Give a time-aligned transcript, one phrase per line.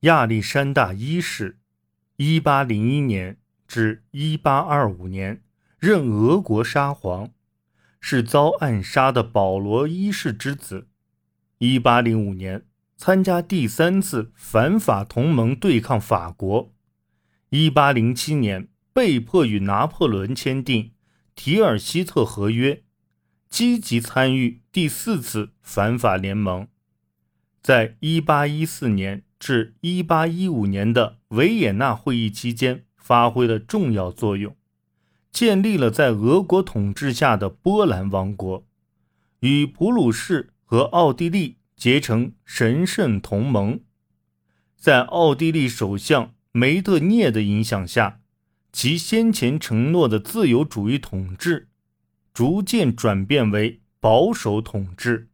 [0.00, 1.58] 亚历山大一世
[2.16, 5.42] （一八零一年至一八二五年）
[5.80, 7.30] 任俄国沙皇，
[7.98, 10.88] 是遭暗杀的保罗一世之子。
[11.58, 12.66] 一八零五年
[12.98, 16.74] 参加第三次反法同盟对抗法国。
[17.48, 20.84] 一八零七年被迫与拿破仑签订
[21.34, 22.74] 《提尔西特合约》，
[23.48, 26.68] 积极参与第四次反法联盟。
[27.62, 29.22] 在一八一四年。
[29.46, 34.56] 至一八一五年的维也纳会议期间，发挥了重要作用，
[35.30, 38.66] 建立了在俄国统治下的波兰王国，
[39.38, 43.78] 与普鲁士和奥地利结成神圣同盟。
[44.76, 48.18] 在奥地利首相梅特涅的影响下，
[48.72, 51.68] 其先前承诺的自由主义统治，
[52.34, 55.28] 逐渐转变为保守统治。